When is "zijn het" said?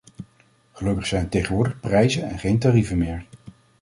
1.05-1.31